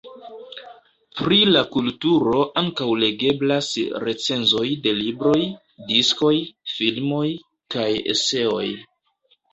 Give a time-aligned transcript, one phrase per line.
[1.19, 3.67] Pri la kulturo ankaŭ legeblas
[4.05, 5.37] recenzoj de libroj,
[5.93, 6.35] diskoj,
[6.79, 7.25] filmoj,
[7.77, 8.67] kaj eseoj.